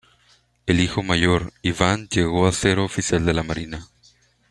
El 0.65 0.79
hijo 0.79 1.03
mayor, 1.03 1.53
Iván, 1.61 2.07
llegó 2.07 2.47
a 2.47 2.51
ser 2.53 2.79
oficial 2.79 3.23
de 3.23 3.35
la 3.35 3.43
marina. 3.43 3.87